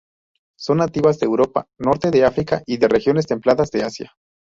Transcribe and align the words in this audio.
Son 0.57 0.77
nativas 0.79 1.19
de 1.19 1.27
Europa, 1.27 1.67
Norte 1.77 2.09
de 2.09 2.25
África 2.25 2.63
y 2.65 2.77
de 2.77 2.87
regiones 2.87 3.27
templadas 3.27 3.69
de 3.69 3.83
Asia. 3.83 4.13